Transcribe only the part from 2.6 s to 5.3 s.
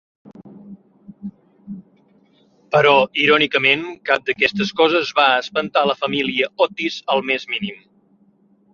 Però irònicament, cap d'aquestes coses va